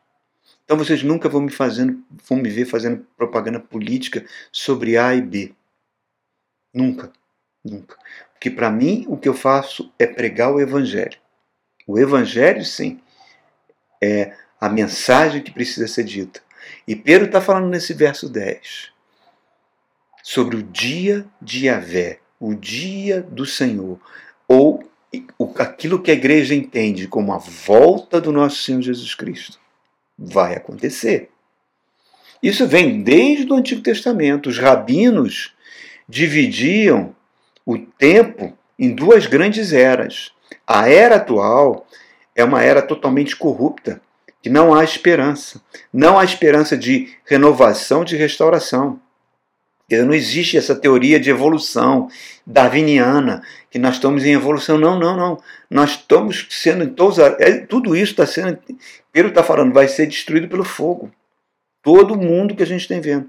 [0.64, 5.20] Então vocês nunca vão me, fazendo, vão me ver fazendo propaganda política sobre A e
[5.20, 5.52] B.
[6.72, 7.12] Nunca.
[7.64, 7.96] Nunca.
[8.32, 11.18] Porque para mim o que eu faço é pregar o Evangelho.
[11.86, 13.00] O Evangelho, sim,
[14.02, 16.40] é a mensagem que precisa ser dita.
[16.86, 18.90] E Pedro está falando nesse verso 10
[20.22, 23.98] sobre o dia de Yahvé, o dia do Senhor,
[24.46, 24.84] ou
[25.58, 29.58] aquilo que a igreja entende como a volta do nosso Senhor Jesus Cristo.
[30.16, 31.30] Vai acontecer.
[32.42, 34.48] Isso vem desde o Antigo Testamento.
[34.48, 35.54] Os rabinos
[36.08, 37.14] dividiam
[37.64, 40.32] o tempo em duas grandes eras.
[40.66, 41.86] A era atual
[42.34, 44.00] é uma era totalmente corrupta,
[44.42, 45.60] que não há esperança.
[45.92, 49.00] Não há esperança de renovação, de restauração.
[49.90, 52.08] Não existe essa teoria de evolução
[52.46, 54.78] darwiniana, que nós estamos em evolução.
[54.78, 55.42] Não, não, não.
[55.68, 56.88] Nós estamos sendo.
[56.90, 58.58] Todos, é, tudo isso está sendo.
[59.12, 61.10] Pedro está falando, vai ser destruído pelo fogo.
[61.82, 63.28] Todo mundo que a gente tem vendo.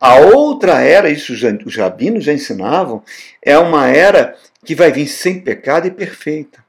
[0.00, 3.04] A outra era, isso os rabinos já ensinavam,
[3.40, 6.64] é uma era que vai vir sem pecado e perfeita.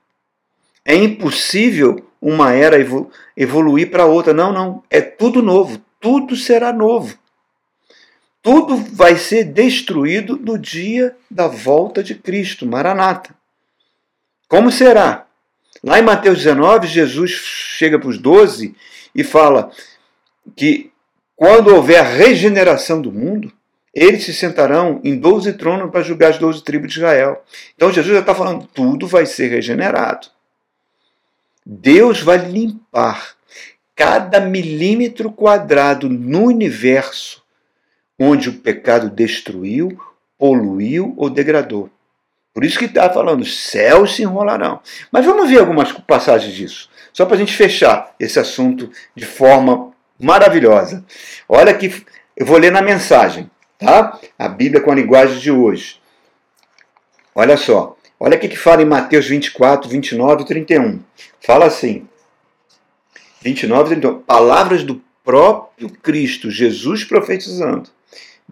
[0.85, 2.77] É impossível uma era
[3.35, 4.33] evoluir para outra.
[4.33, 4.83] Não, não.
[4.89, 5.81] É tudo novo.
[5.99, 7.17] Tudo será novo
[8.43, 13.33] tudo vai ser destruído no dia da volta de Cristo, Maranata.
[14.49, 15.25] Como será?
[15.81, 18.75] Lá em Mateus 19, Jesus chega para os doze
[19.15, 19.71] e fala
[20.57, 20.91] que
[21.37, 23.51] quando houver a regeneração do mundo,
[23.93, 27.41] eles se sentarão em doze tronos para julgar as doze tribos de Israel.
[27.75, 30.27] Então Jesus já está falando, tudo vai ser regenerado.
[31.65, 33.35] Deus vai limpar
[33.95, 37.43] cada milímetro quadrado no universo
[38.19, 39.99] onde o pecado destruiu,
[40.37, 41.89] poluiu ou degradou.
[42.53, 44.79] Por isso que está falando, céus se enrolarão.
[45.11, 49.91] Mas vamos ver algumas passagens disso, só para a gente fechar esse assunto de forma
[50.19, 51.03] maravilhosa.
[51.49, 52.05] Olha aqui,
[52.37, 54.19] eu vou ler na mensagem, tá?
[54.37, 55.99] A Bíblia com a linguagem de hoje.
[57.33, 60.99] Olha só, olha o que fala em Mateus 24, 29 e 31.
[61.41, 62.07] Fala assim,
[63.41, 67.89] 29 e 31, palavras do próprio Cristo, Jesus profetizando.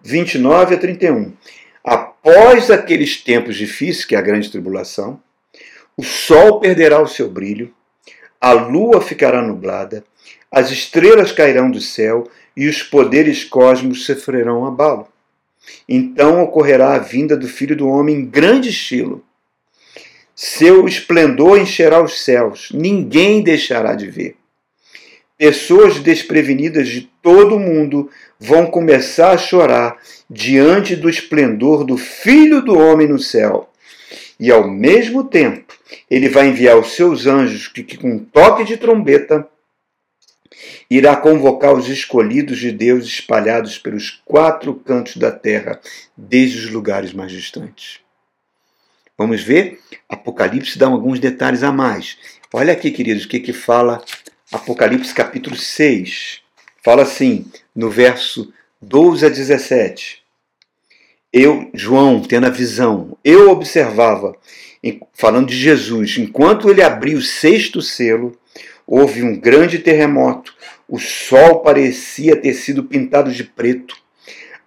[0.02, 1.32] 29 a 31.
[1.82, 5.18] Após aqueles tempos difíceis, que é a grande tribulação,
[5.96, 7.72] o sol perderá o seu brilho,
[8.38, 10.04] a lua ficará nublada,
[10.50, 15.08] as estrelas cairão do céu e os poderes cósmicos sofrerão abalo.
[15.88, 19.24] Então ocorrerá a vinda do Filho do Homem em grande estilo.
[20.34, 24.36] Seu esplendor encherá os céus, ninguém deixará de ver.
[25.36, 29.98] Pessoas desprevenidas de todo o mundo vão começar a chorar
[30.30, 33.68] diante do esplendor do Filho do Homem no céu.
[34.38, 35.74] E ao mesmo tempo,
[36.10, 39.46] ele vai enviar os seus anjos que, que com um toque de trombeta
[40.88, 45.80] irá convocar os escolhidos de Deus espalhados pelos quatro cantos da terra,
[46.16, 48.00] desde os lugares mais distantes.
[49.16, 49.80] Vamos ver?
[50.08, 52.16] Apocalipse dá alguns detalhes a mais.
[52.52, 54.02] Olha aqui, queridos, o que, que fala
[54.50, 56.40] Apocalipse capítulo 6.
[56.84, 60.22] Fala assim, no verso 12 a 17.
[61.32, 64.36] Eu, João, tendo a visão, eu observava,
[65.14, 68.36] falando de Jesus, enquanto ele abriu o sexto selo,
[68.86, 70.54] houve um grande terremoto.
[70.86, 73.96] O sol parecia ter sido pintado de preto.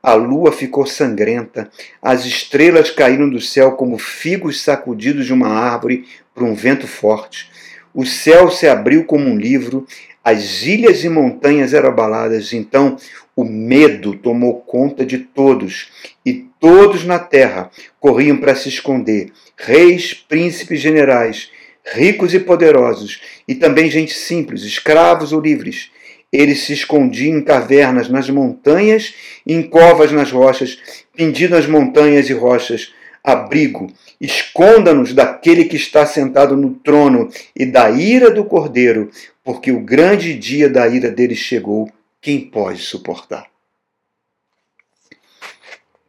[0.07, 1.67] A lua ficou sangrenta,
[1.99, 7.49] as estrelas caíram do céu como figos sacudidos de uma árvore por um vento forte.
[7.91, 9.87] O céu se abriu como um livro,
[10.23, 12.97] as ilhas e montanhas eram abaladas, então
[13.35, 15.89] o medo tomou conta de todos,
[16.23, 21.49] e todos na terra corriam para se esconder reis, príncipes, generais,
[21.83, 25.89] ricos e poderosos, e também gente simples, escravos ou livres.
[26.35, 29.13] Eles se escondiam em cavernas nas montanhas
[29.45, 30.77] em covas nas rochas,
[31.15, 33.91] pedindo nas montanhas e rochas abrigo.
[34.21, 39.09] Esconda-nos daquele que está sentado no trono e da ira do cordeiro,
[39.43, 41.91] porque o grande dia da ira dele chegou.
[42.21, 43.47] Quem pode suportar?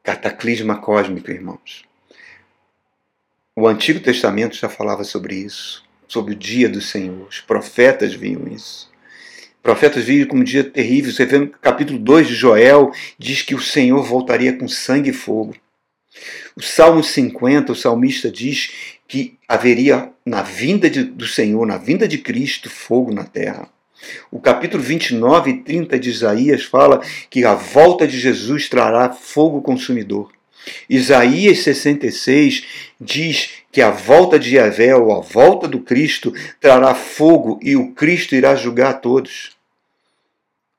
[0.02, 1.84] Cataclisma cósmico, irmãos.
[3.54, 7.26] O Antigo Testamento já falava sobre isso, sobre o dia do Senhor.
[7.26, 8.90] Os profetas viam isso.
[9.66, 11.12] Profetas vivem como um dia terrível.
[11.12, 15.12] Você vê no capítulo 2 de Joel, diz que o Senhor voltaria com sangue e
[15.12, 15.56] fogo.
[16.54, 18.70] O Salmo 50, o salmista diz
[19.08, 23.68] que haveria na vinda de, do Senhor, na vinda de Cristo, fogo na terra.
[24.30, 29.60] O capítulo 29 e 30 de Isaías fala que a volta de Jesus trará fogo
[29.60, 30.30] consumidor.
[30.88, 32.64] Isaías 66
[33.00, 37.92] diz que a volta de Yahvé, ou a volta do Cristo, trará fogo e o
[37.94, 39.55] Cristo irá julgar a todos.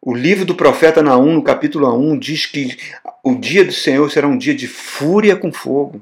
[0.08, 2.78] O livro do profeta Naum, no capítulo 1, diz que
[3.22, 6.02] o dia do Senhor será um dia de fúria com fogo.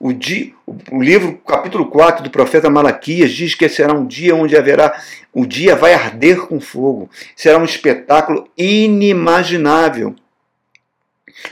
[0.00, 0.50] O, dia,
[0.90, 5.00] o livro, capítulo 4 do profeta Malaquias, diz que será um dia onde haverá,
[5.32, 7.08] o dia vai arder com fogo.
[7.36, 10.16] Será um espetáculo inimaginável.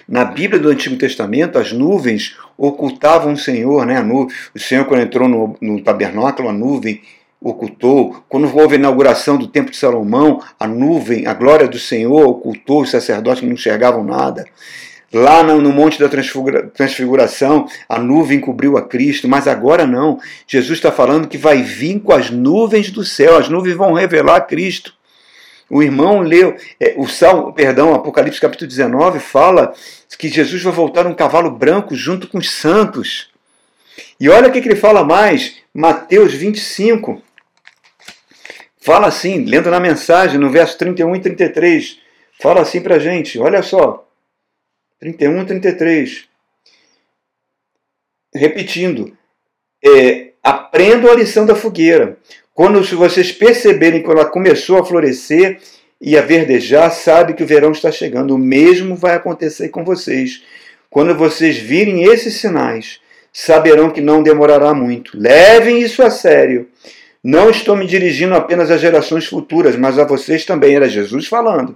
[0.09, 4.05] Na Bíblia do Antigo Testamento, as nuvens ocultavam o Senhor, né?
[4.53, 7.03] O Senhor, quando entrou no, no tabernáculo, a nuvem
[7.45, 8.25] ocultou.
[8.29, 12.83] Quando houve a inauguração do Templo de Salomão, a nuvem, a glória do Senhor ocultou
[12.83, 14.47] os sacerdotes que não enxergavam nada.
[15.13, 20.19] Lá no, Monte da Transfiguração, a nuvem cobriu a Cristo, mas agora não.
[20.45, 24.41] Jesus está falando que vai vir com as nuvens do céu, as nuvens vão revelar
[24.41, 24.93] Cristo.
[25.71, 29.73] O irmão leu, é, o Salmo, perdão, Apocalipse capítulo 19 fala
[30.19, 33.31] que Jesus vai voltar um cavalo branco junto com os santos.
[34.19, 37.23] E olha o que, que ele fala mais, Mateus 25.
[38.85, 41.99] Fala assim, lendo na mensagem, no verso 31 e 33.
[42.39, 44.07] Fala assim para a gente, olha só.
[45.01, 46.29] 31 e 33.
[48.35, 49.17] Repetindo,
[49.83, 52.19] é, aprendam a lição da fogueira.
[52.53, 55.63] Quando vocês perceberem que ela começou a florescer
[55.99, 58.35] e a verdejar, sabe que o verão está chegando.
[58.35, 60.43] O mesmo vai acontecer com vocês.
[60.91, 63.01] Quando vocês virem esses sinais,
[63.33, 65.19] saberão que não demorará muito.
[65.19, 66.69] Levem isso a sério.
[67.25, 70.77] Não estou me dirigindo apenas às gerações futuras, mas a vocês também.
[70.77, 71.75] Era Jesus falando.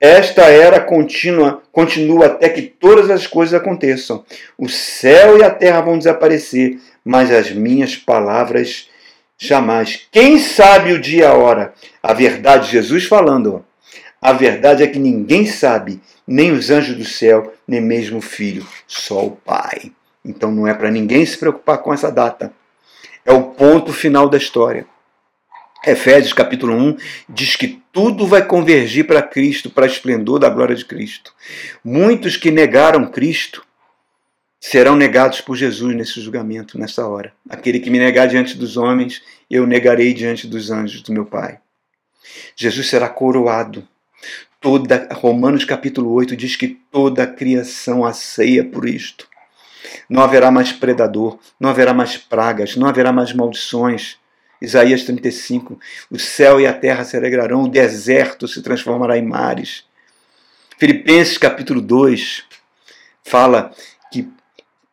[0.00, 4.24] Esta era contínua, continua até que todas as coisas aconteçam.
[4.56, 8.88] O céu e a terra vão desaparecer, mas as minhas palavras
[9.36, 10.06] Jamais.
[10.10, 11.74] Quem sabe o dia e a hora?
[12.02, 13.64] A verdade, Jesus falando,
[14.20, 18.66] a verdade é que ninguém sabe, nem os anjos do céu, nem mesmo o Filho,
[18.86, 19.92] só o Pai.
[20.24, 22.52] Então não é para ninguém se preocupar com essa data.
[23.24, 24.86] É o ponto final da história.
[25.86, 26.96] Efésios capítulo 1
[27.28, 31.32] diz que tudo vai convergir para Cristo, para o esplendor da glória de Cristo.
[31.84, 33.64] Muitos que negaram Cristo
[34.60, 37.32] serão negados por Jesus nesse julgamento, nessa hora.
[37.48, 41.58] Aquele que me negar diante dos homens, eu negarei diante dos anjos do meu Pai.
[42.56, 43.86] Jesus será coroado.
[44.60, 49.28] Toda Romanos capítulo 8 diz que toda a criação aceia por isto.
[50.08, 54.16] Não haverá mais predador, não haverá mais pragas, não haverá mais maldições.
[54.60, 55.78] Isaías 35,
[56.10, 59.84] o céu e a terra se alegrarão, o deserto se transformará em mares.
[60.78, 62.44] Filipenses capítulo 2
[63.22, 63.72] fala
[64.10, 64.28] que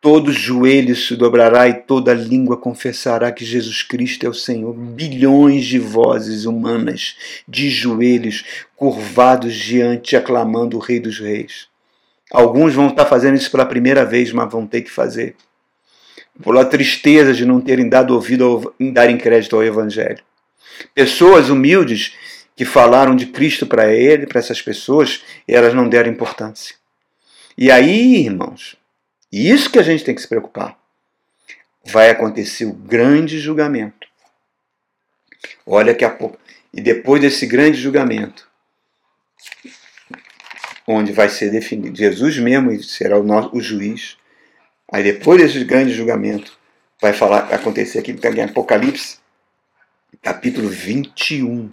[0.00, 4.74] todo joelho se dobrará e toda língua confessará que Jesus Cristo é o Senhor.
[4.74, 8.44] Bilhões de vozes humanas de joelhos
[8.76, 11.71] curvados diante, aclamando o Rei dos Reis.
[12.32, 15.36] Alguns vão estar fazendo isso pela primeira vez, mas vão ter que fazer.
[16.42, 20.24] Pela tristeza de não terem dado ouvido ao, em darem crédito ao Evangelho.
[20.94, 22.16] Pessoas humildes
[22.56, 26.74] que falaram de Cristo para ele, para essas pessoas, e elas não deram importância.
[27.56, 28.76] E aí, irmãos,
[29.30, 30.78] isso que a gente tem que se preocupar.
[31.84, 34.06] Vai acontecer o grande julgamento.
[35.66, 36.38] Olha que a pouco.
[36.72, 38.48] E depois desse grande julgamento,
[40.86, 44.16] onde vai ser definido, Jesus mesmo será o, nosso, o juiz.
[44.92, 46.58] Aí depois desse grande julgamento,
[47.00, 49.18] vai falar, acontecer aqui em Apocalipse,
[50.20, 51.70] capítulo 21,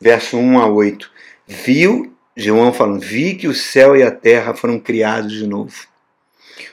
[0.00, 1.10] verso 1 a 8.
[1.46, 5.86] Viu, João falando, vi que o céu e a terra foram criados de novo.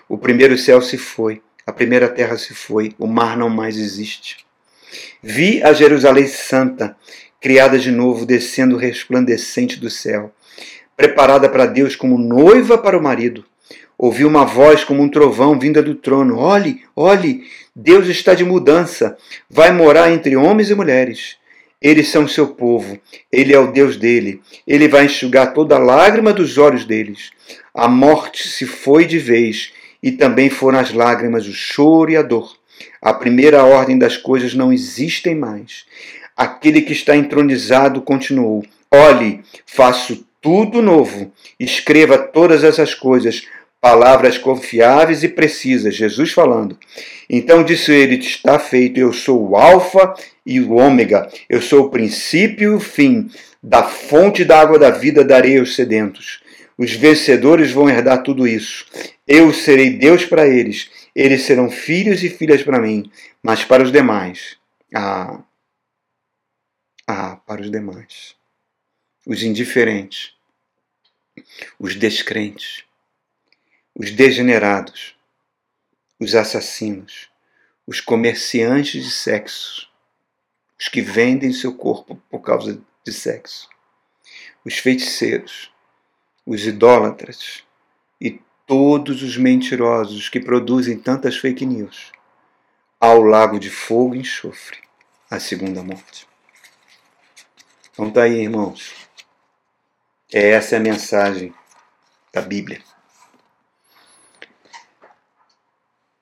[0.08, 4.46] O primeiro céu se foi, a primeira terra se foi, o mar não mais existe.
[5.22, 6.96] Vi a Jerusalém Santa,
[7.42, 10.34] criada de novo, descendo resplandecente do céu,
[11.00, 13.46] preparada para Deus como noiva para o marido.
[13.98, 19.18] Ouvi uma voz como um trovão vinda do trono: Olhe, olhe, Deus está de mudança,
[19.50, 21.38] vai morar entre homens e mulheres.
[21.82, 23.00] Eles são seu povo,
[23.32, 24.42] ele é o Deus dele.
[24.68, 27.32] Ele vai enxugar toda lágrima dos olhos deles.
[27.74, 29.72] A morte se foi de vez,
[30.04, 32.58] e também foram as lágrimas, o choro e a dor.
[33.02, 35.86] A primeira ordem das coisas não existem mais.
[36.36, 41.32] Aquele que está entronizado continuou: Olhe, faço tudo novo.
[41.60, 43.48] Escreva todas essas coisas,
[43.82, 45.96] palavras confiáveis e precisas.
[45.96, 46.78] Jesus falando.
[47.30, 50.14] Então disse ele: Está feito, eu sou o Alfa
[50.46, 53.30] e o Ômega, eu sou o princípio e o fim.
[53.62, 56.42] Da fonte da água da vida darei aos sedentos.
[56.78, 58.86] Os vencedores vão herdar tudo isso.
[59.28, 60.90] Eu serei Deus para eles.
[61.14, 63.12] Eles serão filhos e filhas para mim.
[63.44, 64.56] Mas para os demais,
[64.96, 65.42] ah,
[67.06, 68.39] ah, para os demais,
[69.30, 70.34] os indiferentes,
[71.80, 72.84] os descrentes,
[73.94, 75.16] os degenerados,
[76.20, 77.30] os assassinos,
[77.86, 79.88] os comerciantes de sexo,
[80.80, 83.70] os que vendem seu corpo por causa de sexo,
[84.66, 85.72] os feiticeiros,
[86.44, 87.64] os idólatras
[88.20, 92.12] e todos os mentirosos que produzem tantas fake news
[93.00, 94.80] ao lago de fogo e enxofre,
[95.30, 96.28] a segunda morte.
[97.94, 99.09] Então tá aí, irmãos.
[100.32, 101.52] Essa é a mensagem
[102.32, 102.80] da Bíblia.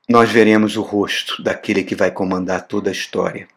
[0.08, 3.50] Nós veremos o rosto daquele que vai comandar toda a história,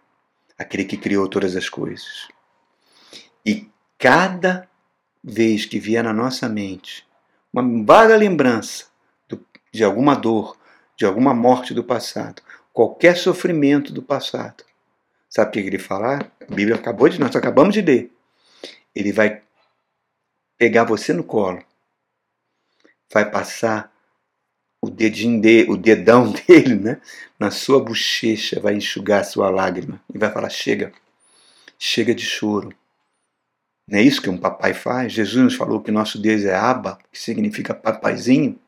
[0.59, 2.27] aquele que criou todas as coisas.
[3.47, 4.69] E cada
[5.23, 7.07] vez que vier na nossa mente
[7.53, 8.87] uma vaga lembrança
[9.73, 10.59] de alguma dor,
[10.97, 12.43] de alguma morte do passado,
[12.73, 14.65] qualquer sofrimento do passado,
[15.29, 16.29] sabe o que ele falar?
[16.41, 18.13] A Bíblia acabou de, nós acabamos de ler.
[18.93, 19.43] Ele vai
[20.61, 21.65] pegar você no colo,
[23.11, 23.91] vai passar
[24.79, 27.01] o dedinho de, o dedão dele, né,
[27.39, 30.93] na sua bochecha, vai enxugar a sua lágrima e vai falar: chega,
[31.79, 32.75] chega de choro.
[33.89, 35.15] Não é isso que um papai faz?
[35.15, 38.61] Jesus nos falou que nosso Deus é Abba, que significa papaizinho.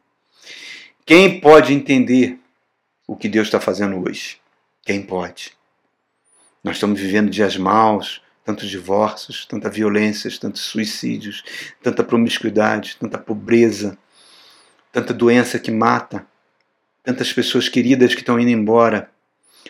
[1.05, 2.41] Quem pode entender
[3.07, 4.41] o que Deus está fazendo hoje?
[4.83, 5.53] Quem pode?
[6.65, 11.43] Nós estamos vivendo dias maus, tantos divórcios, tanta violências, tantos suicídios,
[11.83, 13.97] tanta promiscuidade, tanta pobreza,
[14.93, 16.27] tanta doença que mata,
[17.03, 19.11] tantas pessoas queridas que estão indo embora,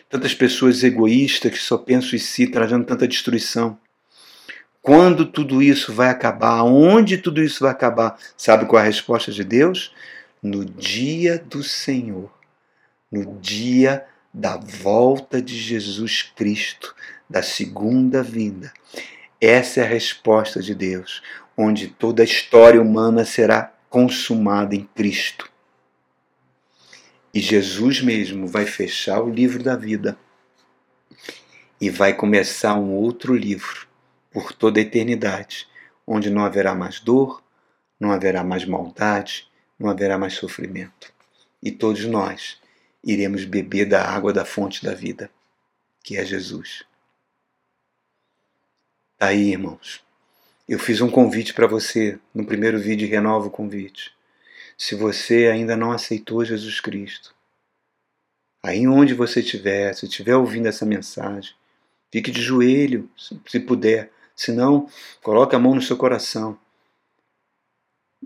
[0.09, 3.77] tantas pessoas egoístas que só pensam em si, trazendo tanta destruição.
[4.81, 6.63] Quando tudo isso vai acabar?
[6.63, 8.19] Onde tudo isso vai acabar?
[8.35, 9.93] Sabe qual é a resposta de Deus?
[10.41, 12.29] No dia do Senhor,
[13.09, 16.93] no dia da volta de Jesus Cristo,
[17.33, 18.71] da segunda vinda.
[19.41, 21.23] Essa é a resposta de Deus,
[21.57, 25.49] onde toda a história humana será consumada em Cristo.
[27.33, 30.15] E Jesus mesmo vai fechar o livro da vida
[31.81, 33.87] e vai começar um outro livro
[34.29, 35.67] por toda a eternidade,
[36.05, 37.43] onde não haverá mais dor,
[37.99, 39.47] não haverá mais maldade,
[39.79, 41.11] não haverá mais sofrimento.
[41.63, 42.59] E todos nós
[43.03, 45.31] iremos beber da água da fonte da vida,
[46.03, 46.85] que é Jesus.
[49.25, 50.03] Aí, irmãos.
[50.67, 54.13] Eu fiz um convite para você no primeiro vídeo renova o convite.
[54.77, 57.33] Se você ainda não aceitou Jesus Cristo,
[58.61, 61.55] aí onde você estiver, se estiver ouvindo essa mensagem,
[62.11, 63.09] fique de joelho,
[63.47, 64.11] se puder.
[64.35, 64.89] Se não,
[65.21, 66.59] coloque a mão no seu coração.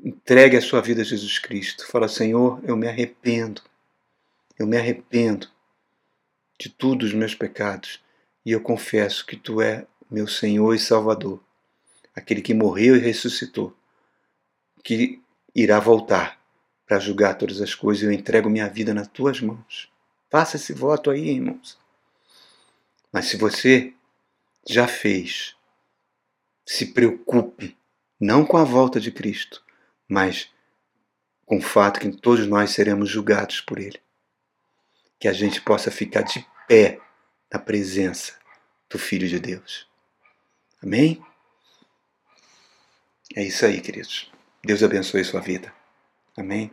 [0.04, 1.86] Entregue a sua vida a Jesus Cristo.
[1.86, 3.62] Fala, Senhor, eu me arrependo.
[4.58, 5.48] Eu me arrependo
[6.60, 8.04] de todos os meus pecados
[8.43, 11.43] e eu confesso que Tu é meu Senhor e Salvador,
[12.16, 13.76] aquele que morreu e ressuscitou,
[14.84, 15.22] que
[15.53, 16.39] irá voltar
[16.86, 18.03] para julgar todas as coisas.
[18.03, 19.91] Eu entrego minha vida nas tuas mãos.
[20.30, 21.78] Faça esse voto aí, irmãos.
[23.12, 23.93] Mas se você
[24.68, 25.55] já fez,
[26.66, 27.78] se preocupe
[28.20, 29.64] não com a volta de Cristo,
[30.08, 30.49] mas
[31.45, 33.99] com o fato que todos nós seremos julgados por Ele.
[35.20, 36.99] Que a gente possa ficar de pé
[37.51, 38.34] na presença
[38.89, 39.88] do Filho de Deus.
[40.82, 41.21] Amém?
[43.36, 44.32] É isso aí, queridos.
[44.63, 45.73] Deus abençoe sua vida.
[46.36, 46.71] Amém?